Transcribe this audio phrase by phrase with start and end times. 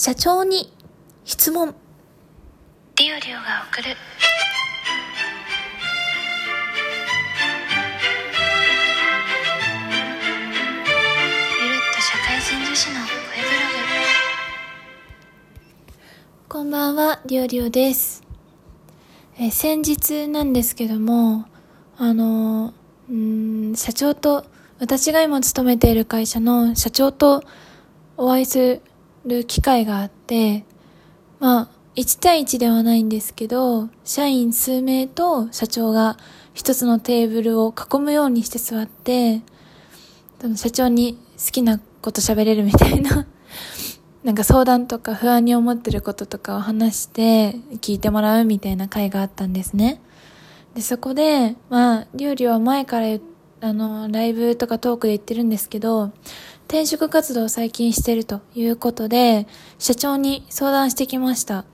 [0.00, 0.72] 社長に
[1.24, 1.74] 質問。
[2.94, 3.88] ディオリオが送る。
[3.88, 3.96] ゆる
[11.74, 13.48] っと社会人女子の声ブ。
[13.50, 13.66] ロ
[16.48, 18.22] こんばんは、りょうりょうです。
[19.36, 21.46] えー先日なんですけども、
[21.96, 22.72] あのー、
[23.10, 24.44] うーん、社長と、
[24.78, 27.42] 私が今勤めている会社の社長と
[28.16, 28.82] お会いする
[29.44, 30.64] 機会があって、
[31.40, 36.16] まあ、1対1ではないんですけど、社員数名と社長が
[36.54, 39.42] 一つのテーブルを囲むようにして座って、
[40.56, 43.26] 社長に好きなこと喋れるみたいな
[44.22, 50.00] なんか相談とか不安に思ってることとかを話して聞いてもらうみたいな会があったんですね。
[50.74, 53.18] で、そこで、まあ、料理は前から
[53.60, 56.12] あの、ライブとかトークで言ってるんですけど、
[56.68, 59.46] 転職活動を最近してるということで、
[59.78, 61.60] 社長に相談してきました。
[61.60, 61.64] っ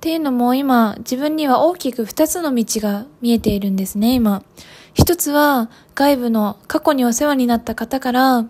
[0.00, 4.42] ていうのも今、自分には大きく二つの道が見えているんですね、今。
[4.92, 8.46] 一つは、外部の過去にお世話になった方から、お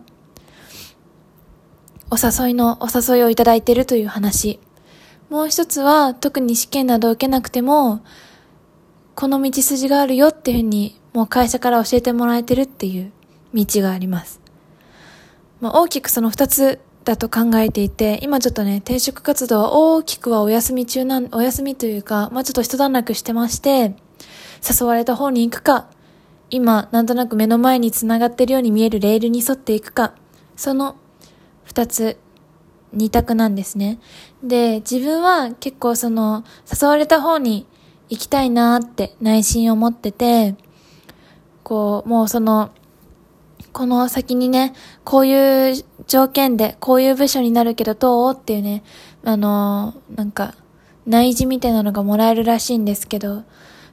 [2.16, 4.58] 誘いのお誘いをいただいているという話。
[5.28, 8.00] もう一つは、特に試験など受けなくても、
[9.14, 13.12] この道筋があるよっていうふうに、もう会社から教えてもらえてるっていう
[13.52, 14.39] 道があります。
[15.60, 23.94] まあ、大きくその二つだと考えていて、今ちょっとね、転職活動は大きくはお休み中なん、お休みというか、まあ、ちょっと一段落してまして、
[24.68, 25.88] 誘われた方に行くか、
[26.50, 30.14] 今、なんとなく目の前に繋がってるように見えるレールに沿っていくか、
[30.56, 30.96] その
[31.64, 32.18] 二つ、
[32.92, 34.00] 二択なんですね。
[34.42, 37.66] で、自分は結構その、誘われた方に
[38.08, 40.56] 行きたいなーって内心思ってて、
[41.62, 42.70] こう、もうその、
[43.72, 44.72] この先にね、
[45.04, 48.34] こういう条件で、こういう部署になるけどどう？
[48.34, 48.82] っていうね、
[49.24, 50.54] あのーなんか、
[51.06, 53.44] 内示みたいなのがもらえるらしいんですけど、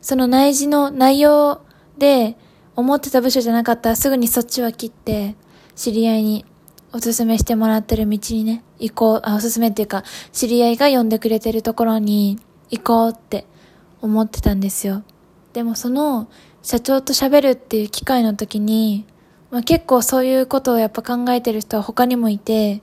[0.02, 1.62] その内示の内容
[1.98, 2.38] で、
[2.76, 5.36] 思ってた部署じゃなかったらすぐにそっちは切って、
[5.76, 6.46] 知り合いに
[6.94, 13.46] おすすめしてもらってる道にね、行こう、あ、おすすめっていうか、知り合いが呼んでくれてるところに行こうって
[14.02, 15.04] 思ってたんですよ。
[15.54, 16.30] でもその、
[16.62, 19.06] 社長と喋るっていう機会の時に、
[19.50, 22.82] まあ、結構そういうことをやっぱ考えてる人は他にもいて、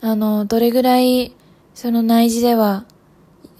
[0.00, 1.34] あの、どれぐらい、
[1.74, 2.84] その内示では、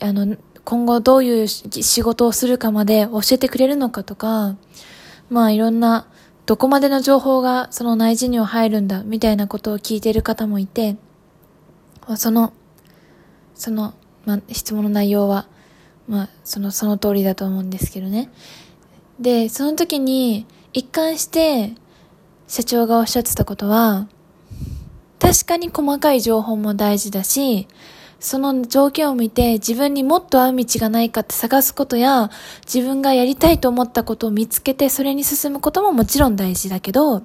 [0.00, 4.56] あの、今後どういう仕事をするかまで教えてくれるのかとか、
[5.28, 6.06] まあいろんな、
[6.46, 10.96] どこまでの情報がその内示には入るんだ、みたいなことを聞いてる方もいて、
[12.16, 12.52] その、
[13.54, 15.46] その、まあ質問の内容は、
[16.08, 18.30] まあその、その通りだと思うんですけどね。
[19.20, 21.74] で、その時に一貫して
[22.46, 24.08] 社長がおっしゃってたことは、
[25.18, 27.66] 確かに細かい情報も大事だし、
[28.20, 32.30] その条件を見て自分にもっと合う道がないかって探すことや、
[32.64, 37.22] 自分がやりたいと思ったことを見つけてそれに進むことももちろん大事だけど、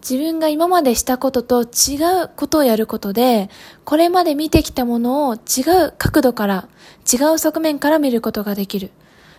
[0.00, 3.48] 自分が今までしたことと違うことをやることで、
[3.84, 5.38] これまで見てきたものを違
[5.86, 6.68] う角度から、
[7.10, 8.90] 違う側面から見ることができる。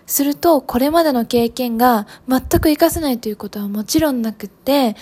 [0.06, 4.96] すると、これまでの経験が全く活かせないということはもちろんなくって、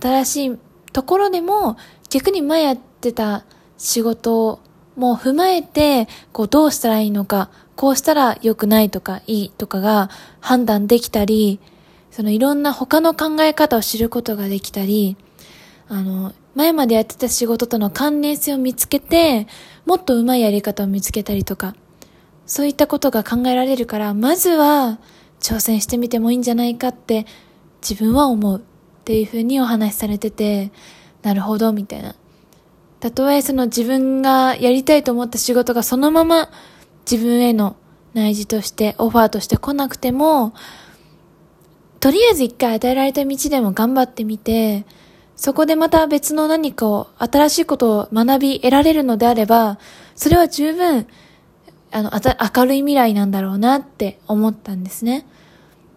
[0.00, 0.58] 新しい
[0.92, 1.76] ところでも
[2.10, 3.44] 逆に前やってた
[3.78, 4.60] 仕事
[4.96, 10.10] も踏まえて、こうどうしたらいいのか、こうしたら良くないとかいいとかが
[10.40, 11.60] 判断できたり、
[12.10, 15.16] そのいろんな他の考え方を知ることができたり、
[15.88, 19.46] あの、前までやってた仕事との関連性を見つけて、
[19.86, 21.74] もっと上手いやり方を見つけたりとか、
[22.50, 24.98] そういったことが考えられるから、まずは
[25.38, 27.24] 挑戦してみてもいいんじゃないかって
[27.80, 28.62] 自分は思うっ
[29.04, 30.72] ていうふうにお話しされてて、
[31.22, 32.16] なるほど、みたいな。
[32.98, 36.50] たとえその自分がやりたいと思った仕事がそのまま
[37.08, 37.76] 自分への
[38.14, 40.52] 内示としてオファーとして来なくても、
[42.00, 44.86] とりあえず一回与えられた道でも頑張ってみて、
[45.36, 49.78] そこでまた別の何かを、新しいことを学び得られるのであれば、
[50.16, 51.06] それは十分、
[51.92, 55.26] あの、あた明るい未来なんだろうなって思ったんですね。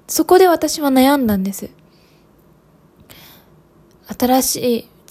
[0.08, 1.70] そこで私は悩んだんです。
[4.08, 4.56] 新し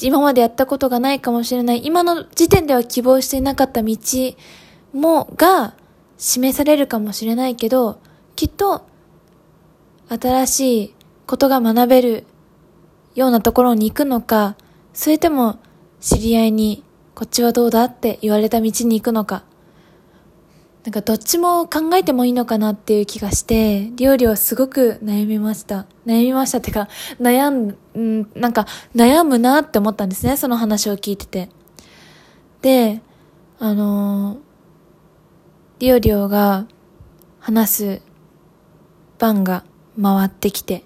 [0.01, 3.97] い、今までやったことがないかもしれない、今の時点では希望していなかった道
[4.93, 5.75] も、が
[6.19, 7.99] 示されるかもしれないけど、
[8.37, 8.83] きっと、
[10.09, 10.95] 新しい
[11.27, 12.27] ことが学べる
[13.15, 14.57] ようなところに行くのか、
[14.93, 15.59] それとも
[16.01, 19.45] 知り合いに、こっちはどうだって言われた道に行くのか、
[20.85, 25.87] なんかどっちも考えてもいいのかなっていう気がして、料理はすごく悩みました。
[26.07, 26.89] 悩みましたってか、
[27.21, 31.51] 悩ん、んなんか悩むなって思ったんですね、その話を聞いてて。
[32.63, 33.01] で、
[33.61, 34.39] あのー、
[35.79, 36.67] リオリオが
[37.39, 38.03] 話す
[39.19, 39.65] 番が
[40.01, 40.83] 回ってきて、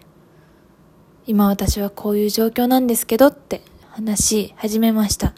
[1.26, 5.28] 今私はこういう状況なんですけどって話し始めました。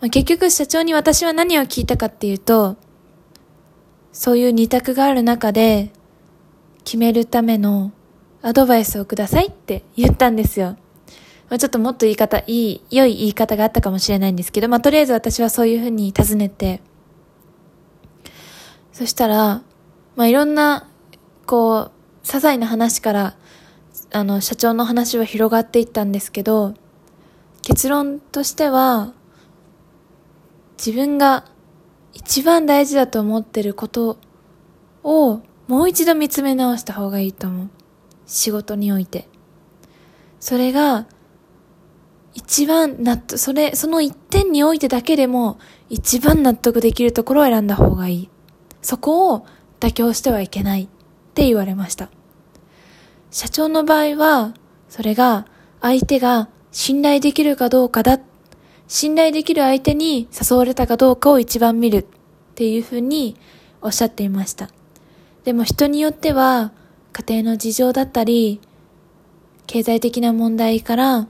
[0.00, 2.76] まあ、結局社長に私は何を聞いたかっていうと、
[4.16, 5.90] そういう二択がある中で
[6.84, 7.92] 決めるための
[8.40, 10.78] アドバイスをくださいって言ったんですよ。
[11.50, 16.80] まあ、ちょっともっと言い方、いい、良い言い方があったかもしれないんですけど、まあ、とりあえず私はそういうふうに尋ねて、
[18.90, 19.62] そしたら、
[20.16, 20.88] まあ、いろんな、
[21.44, 21.90] こう、
[22.24, 23.36] 些細な話から、
[24.12, 26.72] あの、社長の話は広がっていったんですけど、
[27.60, 29.12] 結論としては、
[30.78, 31.44] 自分が
[32.16, 34.16] 一番大事だと思ってること
[35.04, 37.68] をもう一度見つめ直した方がいいと思う。
[38.26, 39.28] 仕事において。
[40.40, 41.06] それが
[42.32, 45.58] 一番納得、それ、その一点においてだけでも、
[45.90, 48.30] 一番納得できるところを選んだ方がいい。
[48.80, 49.46] そこを
[49.78, 50.88] 妥協してはいけないっ
[51.34, 52.08] て言われました。
[53.30, 54.54] 社長の場合は、
[54.88, 55.46] それが
[55.82, 58.20] 相手が信頼できるかどうかだっ。
[58.88, 62.04] 信頼できる相手に誘われたかどうかを一番見るっ
[62.54, 63.36] ていうふうに
[63.82, 64.70] おっしゃっていました。
[65.44, 66.72] でも人によっては、
[67.12, 68.60] 家庭の事情だったり、
[69.66, 71.28] 経済的な問題から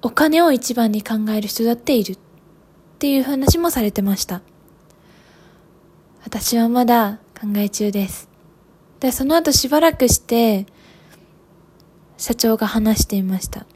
[0.00, 2.18] お金を一番に考える人だっているっ
[2.98, 4.42] ていう話もされてました。
[6.24, 8.28] 私はまだ考え中です。
[9.00, 10.66] で、その後しばらくして、
[12.16, 13.66] 社長が話していました。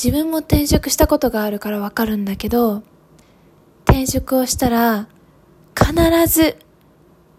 [0.00, 2.84] 自分も転職したことがあるからわかるんだけど、
[3.84, 5.08] 転職をしたら、
[5.74, 5.92] 必
[6.32, 6.56] ず、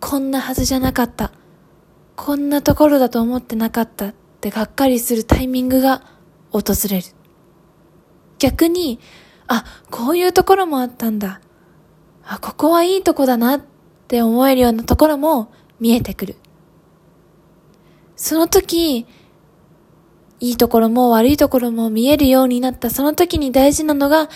[0.02, 1.32] こんなはずじゃなかった。
[2.18, 6.04] こんなところだと思ってなかったってがっかりするタイミングが
[6.52, 7.08] 訪れる。
[8.40, 9.00] 逆に、
[9.48, 11.40] あ、こういうところもあったんだ。
[12.26, 13.62] あ、ここはいいとこだなっ
[14.10, 16.36] て思えるようなところも見えてくる。
[18.18, 19.08] その時、
[20.40, 24.30] いいところも悪いところも見えるようになったその時に大事なのが、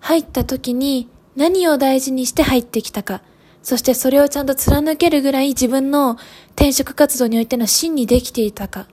[0.00, 3.22] 入った時に何を大事にして入ってきたか。
[3.62, 6.16] そしてそれをちゃんと貫けるぐらい自分の
[6.54, 8.86] 転職活動においての真にできていたか。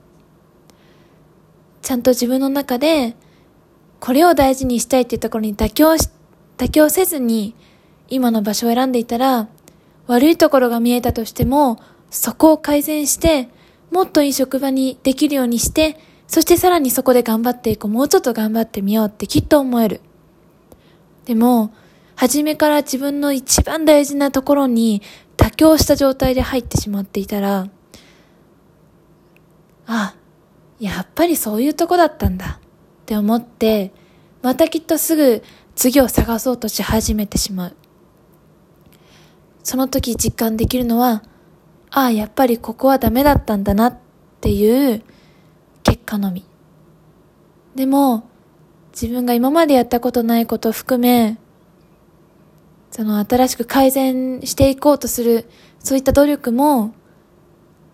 [1.82, 3.16] ちゃんと自分の中で、
[4.00, 6.10] これを大事にしたいっていうところに妥協し、
[6.58, 7.56] 妥協せずに、
[8.08, 9.48] 今の場所を選んでいたら、
[10.08, 11.80] 悪いところが見えたとしても、
[12.10, 13.50] そこを改善して、
[13.92, 17.92] もっといい職場にできるようにして、そしてさらにそこで頑張っていこう。
[17.92, 20.02] もうちょっと頑張ってみようってきっと思える。
[21.26, 21.74] でも、
[22.16, 25.02] 初めから自分の一番大事なところに
[25.38, 27.68] 妥協した状態で入ってしまっていたら、
[29.88, 30.16] あ、
[30.80, 33.92] やっぱりそういうとこだったんだって思って、
[34.42, 35.44] またきっとすぐ
[35.76, 37.76] 次を探そうとし始めてしまう。
[39.64, 41.24] その時実感できるのは、
[41.92, 43.98] ああ、やっぱりここはダメだったんだなっ
[44.42, 45.04] ていう
[45.86, 46.44] 結果のみ。
[47.76, 48.28] でも、
[48.92, 51.38] 自分が今までやったことないことを含め、
[52.90, 55.46] その新しく改善していこうとする、
[55.80, 56.96] そういった努力も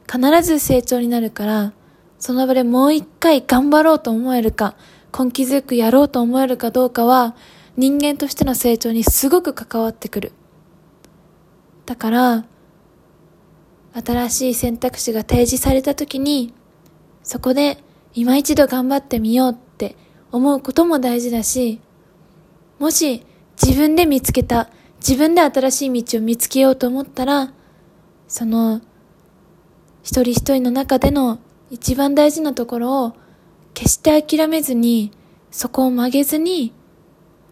[0.10, 1.74] 必ず成長になるから、
[2.18, 4.76] その場でもう一回頑張ろうと思えるか、
[5.18, 7.36] 根気強くやろうと思えるかどうかは、
[7.76, 10.32] 人間としての成長にすごく関わってくる。
[11.86, 12.46] だから、
[13.94, 16.54] 新しい選択肢が提示された時に、
[17.24, 17.77] そこで
[18.13, 19.96] 今一度頑張ってみようって
[20.32, 21.80] 思うことも大事だし、
[22.80, 23.25] もし
[23.62, 27.53] 自分で見つけた、自分で新しい道を見つけようと思ったら、
[28.27, 28.82] その
[30.03, 31.39] 一人一人の中での
[31.70, 33.13] 一番大事なところを
[33.74, 35.12] 決して諦めずに、
[35.51, 36.74] そこを曲げずに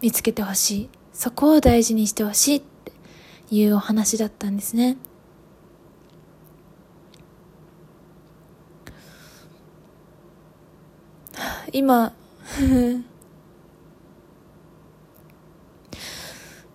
[0.02, 0.90] 見つけてほしい。
[1.14, 2.92] そこを大事にしてほしいって
[3.52, 4.98] いうお話だったんですね。
[11.74, 12.14] 今。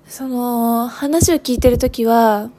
[0.07, 2.51] その話を聞いてるときは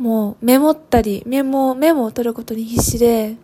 [0.00, 3.36] もうメモったり、メモ、メモを取ることに必死で、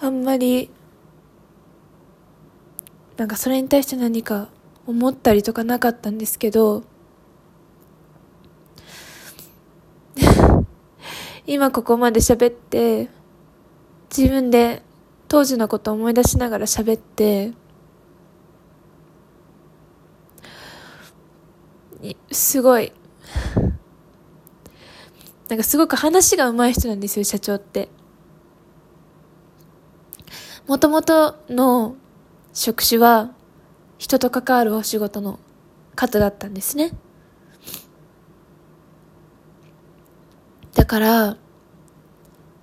[0.00, 0.68] あんまり、
[3.16, 4.48] なんかそれに対して何か
[4.84, 6.82] 思ったりとかなかったんですけど、
[11.46, 13.08] 今ここまで喋って、
[14.16, 14.82] 自分で
[15.28, 17.52] 当時のこと思い出しながら喋って、
[22.30, 22.92] すごい、
[25.48, 27.88] なんかすごく話が上手い人なんですよ、社長って。
[30.66, 31.96] もともとの
[32.54, 33.32] 職種は
[33.98, 35.40] 人と関わるお仕事の
[35.96, 36.92] 方だったんですね。
[40.82, 41.36] だから、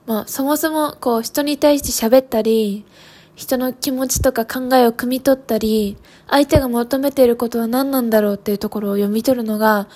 [0.05, 2.85] まあそもそもこう人に対して喋ったり、
[3.33, 5.95] 人の気持ちとか考えを汲み取ったり、
[6.27, 9.87] 相手が求めていることは何なんだろうっていうところを読み取るのが、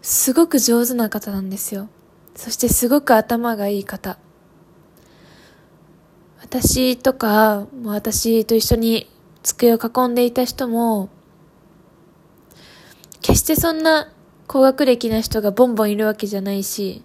[0.00, 1.90] すごく上手な方なんですよ。
[2.34, 4.18] そしてすごく頭がいい方。
[6.40, 9.06] 私とか、も私と一緒に
[9.42, 11.10] 机を囲んでいた人も、
[13.20, 14.10] 決してそんな
[14.46, 17.02] 高学歴な人がボンボンいるわけじゃないし、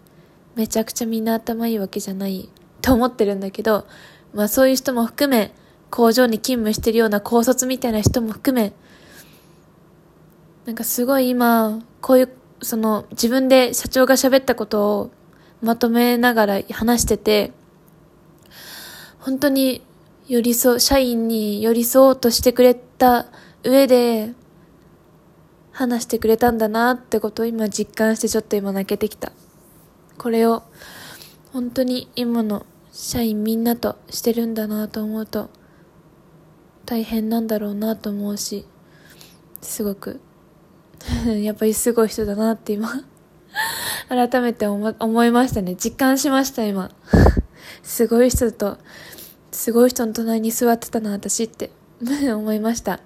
[0.55, 2.49] めちゃくちゃみんな頭いいわけじゃない
[2.81, 3.85] と思ってるんだけど、
[4.33, 5.53] まあそういう人も含め、
[5.89, 8.73] 工場に勤務してるような高卒みたいな人も含め、
[10.65, 12.29] なんかすごい今、こういう、
[12.61, 15.11] その自分で社長が喋ったことを
[15.61, 17.51] まとめながら話してて、
[19.19, 19.81] 本当に
[20.27, 23.27] 寄り添う、社員に寄り添おうとしてくれた
[23.63, 24.33] 上で、
[25.71, 29.31] 話してくれたんだなってことを今実感してちょっと今泣けてきた。
[30.21, 30.61] これを
[31.51, 35.49] 本当に今の社員みんなとしてるんだなと思うと、
[36.85, 38.67] 大変なんだろうなと思うし、
[39.61, 40.21] すごく
[41.41, 43.03] やっぱりすごい人だなって今
[44.09, 45.75] 改めて思いましたね。
[45.75, 46.91] 実感しました、今。
[47.81, 48.77] すごい人と、
[49.51, 51.71] すごい人の隣に座ってたな、私って
[52.31, 52.99] 思いました。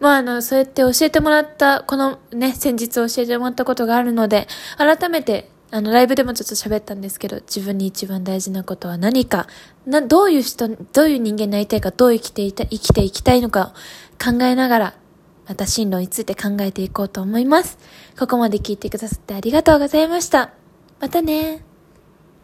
[0.00, 9.48] まあ、あの、そうやって教えてもらった、このね、先日教えてもらったことがあるので、改めてあの、ライブでもちょっと喋ったんですけど、自分に一番大事なことは何か、
[9.86, 14.94] な、どういう人、どういう人間になりたいか、どう生きていた、生きていきたいのかを考えながら、
[15.48, 17.78] また進路について考えていこうと思います。
[18.18, 20.50] ここまで聞いてくださってありがとうございました。
[21.00, 21.71] またね